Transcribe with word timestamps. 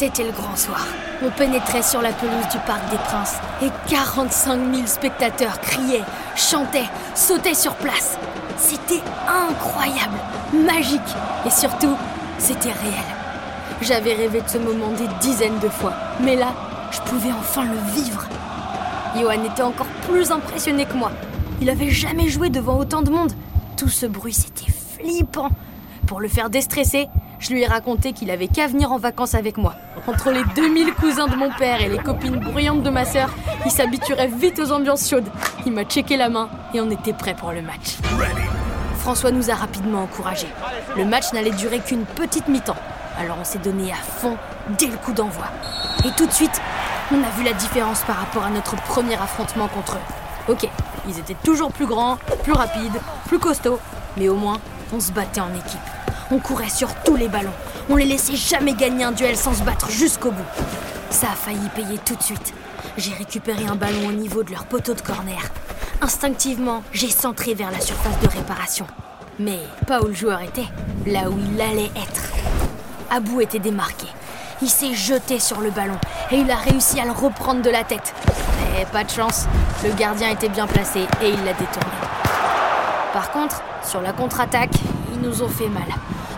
C'était 0.00 0.24
le 0.24 0.32
grand 0.32 0.56
soir. 0.56 0.86
On 1.22 1.28
pénétrait 1.28 1.82
sur 1.82 2.00
la 2.00 2.10
pelouse 2.12 2.48
du 2.50 2.56
Parc 2.60 2.90
des 2.90 2.96
Princes 2.96 3.34
et 3.60 3.68
45 3.86 4.74
000 4.74 4.86
spectateurs 4.86 5.60
criaient, 5.60 6.04
chantaient, 6.36 6.88
sautaient 7.14 7.52
sur 7.52 7.74
place. 7.74 8.16
C'était 8.56 9.02
incroyable, 9.28 10.16
magique 10.54 11.02
et 11.44 11.50
surtout, 11.50 11.94
c'était 12.38 12.72
réel. 12.72 13.04
J'avais 13.82 14.14
rêvé 14.14 14.40
de 14.40 14.48
ce 14.48 14.56
moment 14.56 14.88
des 14.92 15.06
dizaines 15.20 15.58
de 15.58 15.68
fois, 15.68 15.92
mais 16.18 16.34
là, 16.34 16.54
je 16.92 17.00
pouvais 17.00 17.32
enfin 17.38 17.66
le 17.66 17.92
vivre. 17.92 18.26
Johan 19.14 19.44
était 19.52 19.60
encore 19.60 19.92
plus 20.08 20.30
impressionné 20.30 20.86
que 20.86 20.94
moi. 20.94 21.12
Il 21.60 21.68
avait 21.68 21.90
jamais 21.90 22.30
joué 22.30 22.48
devant 22.48 22.78
autant 22.78 23.02
de 23.02 23.10
monde. 23.10 23.34
Tout 23.76 23.90
ce 23.90 24.06
bruit, 24.06 24.32
c'était 24.32 24.72
flippant. 24.72 25.50
Pour 26.06 26.22
le 26.22 26.28
faire 26.28 26.48
déstresser, 26.48 27.06
je 27.40 27.50
lui 27.50 27.62
ai 27.62 27.66
raconté 27.66 28.12
qu'il 28.12 28.30
avait 28.30 28.48
qu'à 28.48 28.66
venir 28.66 28.92
en 28.92 28.98
vacances 28.98 29.34
avec 29.34 29.56
moi. 29.56 29.74
Entre 30.06 30.30
les 30.30 30.44
2000 30.54 30.92
cousins 30.94 31.26
de 31.26 31.34
mon 31.34 31.50
père 31.50 31.80
et 31.80 31.88
les 31.88 31.98
copines 31.98 32.38
bruyantes 32.38 32.82
de 32.82 32.90
ma 32.90 33.04
sœur, 33.04 33.30
il 33.64 33.70
s'habituerait 33.70 34.28
vite 34.28 34.58
aux 34.58 34.70
ambiances 34.70 35.08
chaudes. 35.08 35.28
Il 35.66 35.72
m'a 35.72 35.84
checké 35.84 36.16
la 36.16 36.28
main 36.28 36.48
et 36.74 36.80
on 36.80 36.90
était 36.90 37.14
prêts 37.14 37.34
pour 37.34 37.52
le 37.52 37.62
match. 37.62 37.96
François 38.98 39.30
nous 39.30 39.50
a 39.50 39.54
rapidement 39.54 40.02
encouragés. 40.02 40.48
Le 40.96 41.04
match 41.06 41.32
n'allait 41.32 41.50
durer 41.50 41.80
qu'une 41.80 42.04
petite 42.04 42.48
mi-temps. 42.48 42.76
Alors 43.18 43.38
on 43.40 43.44
s'est 43.44 43.58
donné 43.58 43.90
à 43.90 43.96
fond 43.96 44.36
dès 44.78 44.86
le 44.86 44.96
coup 44.98 45.12
d'envoi. 45.12 45.46
Et 46.04 46.10
tout 46.16 46.26
de 46.26 46.32
suite, 46.32 46.60
on 47.10 47.22
a 47.22 47.30
vu 47.36 47.42
la 47.42 47.54
différence 47.54 48.02
par 48.02 48.16
rapport 48.16 48.44
à 48.44 48.50
notre 48.50 48.76
premier 48.76 49.14
affrontement 49.14 49.68
contre 49.68 49.96
eux. 49.96 50.52
Ok, 50.52 50.68
ils 51.08 51.18
étaient 51.18 51.36
toujours 51.42 51.72
plus 51.72 51.86
grands, 51.86 52.18
plus 52.42 52.52
rapides, 52.52 53.00
plus 53.26 53.38
costauds, 53.38 53.80
mais 54.16 54.28
au 54.28 54.36
moins, 54.36 54.60
on 54.92 55.00
se 55.00 55.12
battait 55.12 55.40
en 55.40 55.52
équipe. 55.54 55.80
On 56.32 56.38
courait 56.38 56.68
sur 56.68 56.94
tous 57.02 57.16
les 57.16 57.28
ballons. 57.28 57.52
On 57.88 57.96
les 57.96 58.04
laissait 58.04 58.36
jamais 58.36 58.74
gagner 58.74 59.02
un 59.02 59.10
duel 59.10 59.36
sans 59.36 59.52
se 59.52 59.62
battre 59.62 59.90
jusqu'au 59.90 60.30
bout. 60.30 60.44
Ça 61.10 61.26
a 61.32 61.34
failli 61.34 61.68
payer 61.74 61.98
tout 61.98 62.14
de 62.14 62.22
suite. 62.22 62.54
J'ai 62.96 63.12
récupéré 63.12 63.66
un 63.66 63.74
ballon 63.74 64.06
au 64.08 64.12
niveau 64.12 64.44
de 64.44 64.52
leur 64.52 64.66
poteau 64.66 64.94
de 64.94 65.00
corner. 65.00 65.40
Instinctivement, 66.00 66.84
j'ai 66.92 67.10
centré 67.10 67.54
vers 67.54 67.72
la 67.72 67.80
surface 67.80 68.18
de 68.20 68.28
réparation. 68.28 68.86
Mais 69.40 69.58
pas 69.88 70.00
où 70.02 70.06
le 70.06 70.14
joueur 70.14 70.40
était, 70.40 70.68
là 71.06 71.28
où 71.30 71.38
il 71.52 71.60
allait 71.60 71.90
être. 71.96 72.22
Abou 73.10 73.40
était 73.40 73.58
démarqué. 73.58 74.06
Il 74.62 74.68
s'est 74.68 74.94
jeté 74.94 75.40
sur 75.40 75.60
le 75.60 75.70
ballon 75.70 75.98
et 76.30 76.36
il 76.36 76.50
a 76.50 76.56
réussi 76.56 77.00
à 77.00 77.06
le 77.06 77.12
reprendre 77.12 77.62
de 77.62 77.70
la 77.70 77.82
tête. 77.82 78.14
Mais 78.72 78.84
pas 78.84 79.02
de 79.02 79.10
chance, 79.10 79.46
le 79.82 79.92
gardien 79.94 80.30
était 80.30 80.48
bien 80.48 80.66
placé 80.66 81.00
et 81.22 81.28
il 81.28 81.44
l'a 81.44 81.54
détourné. 81.54 82.19
Par 83.12 83.32
contre, 83.32 83.62
sur 83.82 84.00
la 84.00 84.12
contre-attaque, 84.12 84.74
ils 85.12 85.20
nous 85.20 85.42
ont 85.42 85.48
fait 85.48 85.68
mal. 85.68 85.88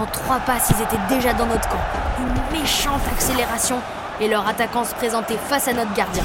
En 0.00 0.06
trois 0.06 0.38
passes, 0.40 0.70
ils 0.70 0.82
étaient 0.82 1.14
déjà 1.14 1.34
dans 1.34 1.46
notre 1.46 1.68
camp. 1.68 1.78
Une 2.18 2.58
méchante 2.58 3.02
accélération 3.12 3.76
et 4.20 4.28
leur 4.28 4.46
attaquant 4.48 4.84
se 4.84 4.94
présentait 4.94 5.36
face 5.36 5.68
à 5.68 5.74
notre 5.74 5.92
gardien. 5.94 6.22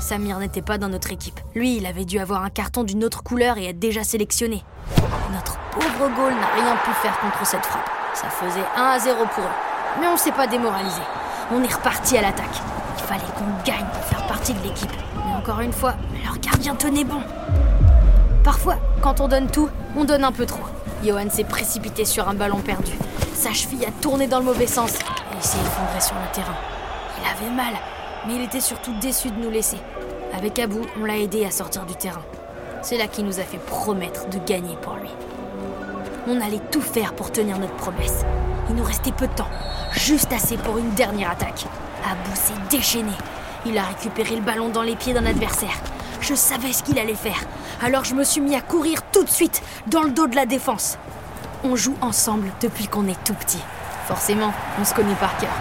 Samir 0.00 0.38
n'était 0.38 0.62
pas 0.62 0.78
dans 0.78 0.88
notre 0.88 1.12
équipe. 1.12 1.38
Lui, 1.54 1.76
il 1.76 1.86
avait 1.86 2.04
dû 2.06 2.18
avoir 2.18 2.42
un 2.44 2.50
carton 2.50 2.82
d'une 2.82 3.04
autre 3.04 3.22
couleur 3.22 3.58
et 3.58 3.66
être 3.66 3.78
déjà 3.78 4.04
sélectionné. 4.04 4.64
Notre 5.32 5.58
pauvre 5.70 6.08
goal 6.16 6.32
n'a 6.32 6.62
rien 6.62 6.76
pu 6.84 6.90
faire 7.02 7.18
contre 7.20 7.46
cette 7.46 7.64
frappe. 7.64 7.90
Ça 8.14 8.28
faisait 8.28 8.64
1 8.76 8.82
à 8.82 8.98
0 8.98 9.16
pour 9.34 9.44
eux. 9.44 10.00
Mais 10.00 10.08
on 10.08 10.16
s'est 10.16 10.32
pas 10.32 10.46
démoralisé. 10.46 11.00
On 11.52 11.62
est 11.62 11.74
reparti 11.74 12.16
à 12.16 12.22
l'attaque. 12.22 12.62
Fallait 13.06 13.20
qu'on 13.36 13.64
gagne 13.64 13.86
pour 13.92 14.04
faire 14.04 14.26
partie 14.26 14.54
de 14.54 14.62
l'équipe. 14.62 14.92
Mais 15.26 15.34
encore 15.34 15.60
une 15.60 15.72
fois, 15.72 15.94
leur 16.24 16.38
gardien 16.38 16.74
tenait 16.74 17.04
bon. 17.04 17.20
Parfois, 18.44 18.76
quand 19.00 19.20
on 19.20 19.28
donne 19.28 19.48
tout, 19.48 19.68
on 19.96 20.04
donne 20.04 20.24
un 20.24 20.32
peu 20.32 20.46
trop. 20.46 20.64
Johan 21.04 21.30
s'est 21.30 21.44
précipité 21.44 22.04
sur 22.04 22.28
un 22.28 22.34
ballon 22.34 22.60
perdu. 22.60 22.92
Sa 23.34 23.52
cheville 23.52 23.84
a 23.84 23.90
tourné 24.00 24.26
dans 24.26 24.38
le 24.38 24.44
mauvais 24.44 24.66
sens 24.66 24.94
et 24.94 25.36
il 25.36 25.42
s'est 25.42 25.58
effondré 25.58 26.00
sur 26.00 26.14
le 26.14 26.34
terrain. 26.34 26.54
Il 27.18 27.28
avait 27.28 27.54
mal, 27.54 27.74
mais 28.26 28.36
il 28.36 28.42
était 28.42 28.60
surtout 28.60 28.92
déçu 29.00 29.30
de 29.30 29.42
nous 29.42 29.50
laisser. 29.50 29.78
Avec 30.36 30.58
Abou, 30.58 30.80
on 31.00 31.04
l'a 31.04 31.18
aidé 31.18 31.44
à 31.44 31.50
sortir 31.50 31.84
du 31.84 31.94
terrain. 31.94 32.22
C'est 32.82 32.98
là 32.98 33.06
qu'il 33.06 33.24
nous 33.24 33.40
a 33.40 33.42
fait 33.42 33.58
promettre 33.58 34.28
de 34.28 34.38
gagner 34.38 34.76
pour 34.80 34.94
lui. 34.94 35.10
On 36.26 36.40
allait 36.40 36.62
tout 36.70 36.80
faire 36.80 37.14
pour 37.14 37.32
tenir 37.32 37.58
notre 37.58 37.74
promesse. 37.74 38.24
Il 38.68 38.76
nous 38.76 38.84
restait 38.84 39.12
peu 39.12 39.26
de 39.26 39.32
temps, 39.32 39.50
juste 39.92 40.32
assez 40.32 40.56
pour 40.56 40.78
une 40.78 40.90
dernière 40.90 41.30
attaque. 41.30 41.66
Abou 42.04 42.34
s'est 42.34 42.52
déchaîné. 42.70 43.12
Il 43.66 43.76
a 43.78 43.84
récupéré 43.84 44.36
le 44.36 44.42
ballon 44.42 44.68
dans 44.68 44.82
les 44.82 44.96
pieds 44.96 45.14
d'un 45.14 45.26
adversaire. 45.26 45.80
Je 46.20 46.34
savais 46.34 46.72
ce 46.72 46.82
qu'il 46.82 46.98
allait 46.98 47.14
faire, 47.14 47.40
alors 47.82 48.04
je 48.04 48.14
me 48.14 48.24
suis 48.24 48.40
mis 48.40 48.54
à 48.54 48.60
courir 48.60 49.00
tout 49.10 49.24
de 49.24 49.30
suite 49.30 49.62
dans 49.88 50.02
le 50.02 50.10
dos 50.10 50.26
de 50.26 50.36
la 50.36 50.46
défense. 50.46 50.98
On 51.64 51.76
joue 51.76 51.96
ensemble 52.00 52.48
depuis 52.60 52.86
qu'on 52.86 53.08
est 53.08 53.24
tout 53.24 53.34
petit. 53.34 53.60
Forcément, 54.06 54.52
on 54.80 54.84
se 54.84 54.94
connaît 54.94 55.14
par 55.14 55.36
cœur. 55.36 55.54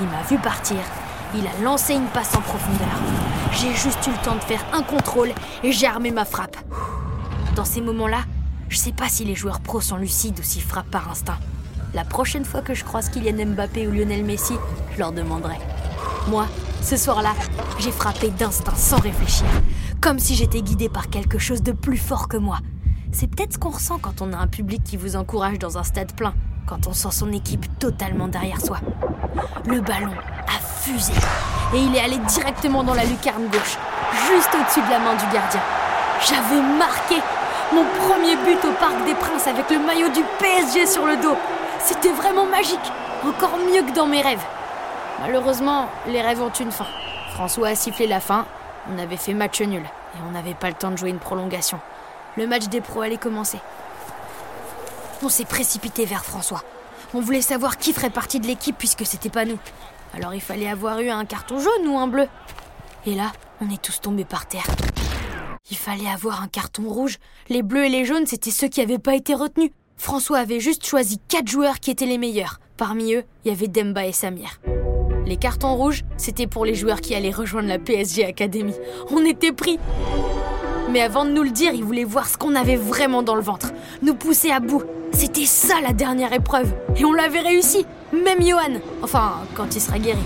Il 0.00 0.06
m'a 0.06 0.22
vu 0.28 0.38
partir, 0.38 0.78
il 1.34 1.46
a 1.46 1.62
lancé 1.62 1.94
une 1.94 2.06
passe 2.06 2.34
en 2.36 2.40
profondeur. 2.40 2.88
J'ai 3.52 3.72
juste 3.74 4.06
eu 4.06 4.10
le 4.10 4.24
temps 4.24 4.34
de 4.34 4.40
faire 4.40 4.64
un 4.72 4.82
contrôle 4.82 5.32
et 5.62 5.72
j'ai 5.72 5.86
armé 5.86 6.10
ma 6.10 6.24
frappe. 6.24 6.56
Dans 7.54 7.64
ces 7.64 7.80
moments-là, 7.80 8.20
je 8.68 8.78
sais 8.78 8.92
pas 8.92 9.08
si 9.08 9.24
les 9.24 9.34
joueurs 9.34 9.60
pros 9.60 9.80
sont 9.80 9.96
lucides 9.96 10.38
ou 10.40 10.42
s'ils 10.42 10.62
frappent 10.62 10.90
par 10.90 11.10
instinct. 11.10 11.38
La 11.94 12.04
prochaine 12.04 12.46
fois 12.46 12.62
que 12.62 12.72
je 12.72 12.84
croise 12.84 13.10
Kylian 13.10 13.44
Mbappé 13.48 13.86
ou 13.86 13.90
Lionel 13.90 14.24
Messi, 14.24 14.54
je 14.94 14.98
leur 14.98 15.12
demanderai. 15.12 15.58
Moi, 16.28 16.46
ce 16.80 16.96
soir-là, 16.96 17.34
j'ai 17.80 17.90
frappé 17.90 18.30
d'instinct 18.30 18.76
sans 18.76 18.98
réfléchir, 18.98 19.46
comme 20.00 20.18
si 20.18 20.34
j'étais 20.34 20.62
guidé 20.62 20.88
par 20.88 21.10
quelque 21.10 21.38
chose 21.38 21.62
de 21.62 21.72
plus 21.72 21.98
fort 21.98 22.28
que 22.28 22.38
moi. 22.38 22.60
C'est 23.12 23.26
peut-être 23.26 23.52
ce 23.52 23.58
qu'on 23.58 23.70
ressent 23.70 23.98
quand 23.98 24.22
on 24.22 24.32
a 24.32 24.38
un 24.38 24.46
public 24.46 24.82
qui 24.82 24.96
vous 24.96 25.16
encourage 25.16 25.58
dans 25.58 25.76
un 25.76 25.82
stade 25.82 26.12
plein, 26.16 26.32
quand 26.66 26.86
on 26.86 26.94
sent 26.94 27.10
son 27.10 27.30
équipe 27.30 27.66
totalement 27.78 28.28
derrière 28.28 28.62
soi. 28.62 28.78
Le 29.66 29.82
ballon 29.82 30.14
a 30.48 30.60
fusé 30.80 31.12
et 31.74 31.78
il 31.78 31.94
est 31.94 32.00
allé 32.00 32.16
directement 32.26 32.84
dans 32.84 32.94
la 32.94 33.04
lucarne 33.04 33.48
gauche, 33.48 33.76
juste 34.28 34.50
au-dessus 34.54 34.80
de 34.80 34.90
la 34.90 34.98
main 34.98 35.14
du 35.14 35.24
gardien. 35.24 35.60
J'avais 36.26 36.62
marqué 36.78 37.16
mon 37.72 37.84
premier 38.06 38.36
but 38.36 38.64
au 38.64 38.72
Parc 38.72 39.04
des 39.06 39.14
Princes 39.14 39.46
avec 39.46 39.70
le 39.70 39.78
maillot 39.78 40.08
du 40.10 40.22
PSG 40.38 40.86
sur 40.86 41.06
le 41.06 41.16
dos. 41.16 41.36
C'était 41.80 42.12
vraiment 42.12 42.44
magique, 42.44 42.78
encore 43.24 43.56
mieux 43.56 43.82
que 43.82 43.94
dans 43.94 44.06
mes 44.06 44.20
rêves. 44.20 44.44
Malheureusement, 45.20 45.88
les 46.06 46.20
rêves 46.20 46.42
ont 46.42 46.52
une 46.52 46.70
fin. 46.70 46.86
François 47.32 47.68
a 47.68 47.74
sifflé 47.74 48.06
la 48.06 48.20
fin, 48.20 48.46
on 48.92 48.98
avait 48.98 49.16
fait 49.16 49.32
match 49.32 49.60
nul 49.60 49.82
et 49.82 50.18
on 50.28 50.32
n'avait 50.32 50.54
pas 50.54 50.68
le 50.68 50.74
temps 50.74 50.90
de 50.90 50.96
jouer 50.96 51.10
une 51.10 51.18
prolongation. 51.18 51.80
Le 52.36 52.46
match 52.46 52.68
des 52.68 52.80
pros 52.80 53.02
allait 53.02 53.16
commencer. 53.16 53.58
On 55.22 55.28
s'est 55.28 55.44
précipité 55.44 56.04
vers 56.04 56.24
François. 56.24 56.62
On 57.14 57.20
voulait 57.20 57.42
savoir 57.42 57.78
qui 57.78 57.92
ferait 57.92 58.10
partie 58.10 58.40
de 58.40 58.46
l'équipe 58.46 58.76
puisque 58.76 59.06
c'était 59.06 59.30
pas 59.30 59.44
nous. 59.44 59.58
Alors 60.14 60.34
il 60.34 60.40
fallait 60.40 60.68
avoir 60.68 61.00
eu 61.00 61.10
un 61.10 61.24
carton 61.24 61.58
jaune 61.58 61.86
ou 61.86 61.98
un 61.98 62.06
bleu. 62.06 62.28
Et 63.06 63.14
là, 63.14 63.32
on 63.60 63.70
est 63.72 63.80
tous 63.80 64.00
tombés 64.00 64.24
par 64.24 64.46
terre. 64.46 64.66
Il 65.72 65.78
fallait 65.78 66.06
avoir 66.06 66.42
un 66.42 66.48
carton 66.48 66.82
rouge. 66.82 67.16
Les 67.48 67.62
bleus 67.62 67.86
et 67.86 67.88
les 67.88 68.04
jaunes, 68.04 68.26
c'était 68.26 68.50
ceux 68.50 68.68
qui 68.68 68.80
n'avaient 68.80 68.98
pas 68.98 69.14
été 69.14 69.32
retenus. 69.32 69.70
François 69.96 70.36
avait 70.36 70.60
juste 70.60 70.84
choisi 70.84 71.18
quatre 71.28 71.48
joueurs 71.48 71.80
qui 71.80 71.90
étaient 71.90 72.04
les 72.04 72.18
meilleurs. 72.18 72.60
Parmi 72.76 73.14
eux, 73.14 73.24
il 73.42 73.48
y 73.48 73.54
avait 73.54 73.68
Demba 73.68 74.04
et 74.04 74.12
Samir. 74.12 74.60
Les 75.24 75.38
cartons 75.38 75.74
rouges, 75.74 76.02
c'était 76.18 76.46
pour 76.46 76.66
les 76.66 76.74
joueurs 76.74 77.00
qui 77.00 77.14
allaient 77.14 77.30
rejoindre 77.30 77.68
la 77.68 77.78
PSG 77.78 78.22
Academy. 78.26 78.74
On 79.10 79.24
était 79.24 79.52
pris. 79.52 79.78
Mais 80.90 81.00
avant 81.00 81.24
de 81.24 81.30
nous 81.30 81.42
le 81.42 81.48
dire, 81.48 81.72
il 81.72 81.84
voulait 81.84 82.04
voir 82.04 82.28
ce 82.28 82.36
qu'on 82.36 82.54
avait 82.54 82.76
vraiment 82.76 83.22
dans 83.22 83.34
le 83.34 83.40
ventre. 83.40 83.72
Nous 84.02 84.14
pousser 84.14 84.50
à 84.50 84.60
bout. 84.60 84.82
C'était 85.14 85.46
ça 85.46 85.80
la 85.80 85.94
dernière 85.94 86.34
épreuve. 86.34 86.70
Et 86.96 87.06
on 87.06 87.14
l'avait 87.14 87.40
réussi. 87.40 87.86
Même 88.12 88.42
Johan. 88.46 88.78
Enfin, 89.02 89.40
quand 89.54 89.74
il 89.74 89.80
sera 89.80 89.98
guéri. 89.98 90.20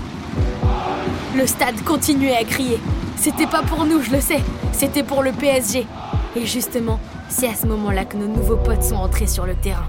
Le 1.37 1.47
stade 1.47 1.81
continuait 1.85 2.35
à 2.35 2.43
crier. 2.43 2.79
C'était 3.17 3.47
pas 3.47 3.61
pour 3.63 3.85
nous, 3.85 4.01
je 4.01 4.11
le 4.11 4.21
sais. 4.21 4.41
C'était 4.71 5.03
pour 5.03 5.23
le 5.23 5.31
PSG. 5.31 5.85
Et 6.35 6.45
justement, 6.45 6.99
c'est 7.29 7.47
à 7.47 7.55
ce 7.55 7.65
moment-là 7.65 8.05
que 8.05 8.15
nos 8.15 8.27
nouveaux 8.27 8.57
potes 8.57 8.83
sont 8.83 8.95
entrés 8.95 9.27
sur 9.27 9.45
le 9.45 9.55
terrain. 9.55 9.87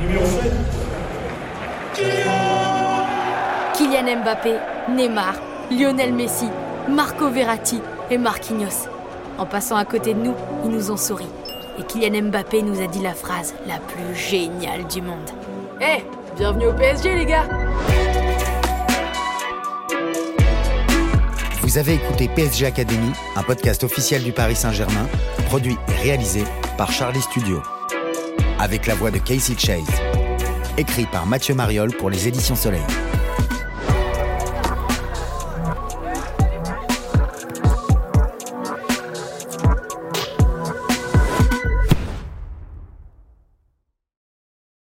Numéro 0.00 0.24
7. 0.24 0.52
Kylian 3.74 4.22
Mbappé, 4.22 4.54
Neymar, 4.88 5.34
Lionel 5.70 6.12
Messi, 6.14 6.48
Marco 6.88 7.28
Verratti 7.28 7.80
et 8.10 8.18
Marquinhos. 8.18 8.88
En 9.38 9.46
passant 9.46 9.76
à 9.76 9.84
côté 9.84 10.14
de 10.14 10.20
nous, 10.20 10.34
ils 10.64 10.70
nous 10.70 10.90
ont 10.90 10.96
souri. 10.96 11.26
Et 11.78 11.82
Kylian 11.82 12.28
Mbappé 12.28 12.62
nous 12.62 12.80
a 12.80 12.86
dit 12.86 13.02
la 13.02 13.14
phrase 13.14 13.54
la 13.66 13.78
plus 13.78 14.14
géniale 14.14 14.86
du 14.86 15.02
monde. 15.02 15.30
Eh, 15.80 16.04
bienvenue 16.36 16.68
au 16.68 16.72
PSG 16.72 17.14
les 17.16 17.26
gars 17.26 17.46
Vous 21.74 21.80
avez 21.80 21.94
écouté 21.94 22.28
PSG 22.28 22.66
Academy, 22.66 23.10
un 23.34 23.42
podcast 23.42 23.82
officiel 23.82 24.22
du 24.22 24.30
Paris 24.30 24.54
Saint-Germain, 24.54 25.08
produit 25.46 25.76
et 25.88 26.02
réalisé 26.04 26.44
par 26.78 26.92
Charlie 26.92 27.20
Studio. 27.20 27.60
Avec 28.60 28.86
la 28.86 28.94
voix 28.94 29.10
de 29.10 29.18
Casey 29.18 29.56
Chase. 29.58 29.82
Écrit 30.78 31.06
par 31.06 31.26
Mathieu 31.26 31.52
Mariol 31.52 31.90
pour 31.96 32.10
les 32.10 32.28
éditions 32.28 32.54
Soleil. 32.54 32.84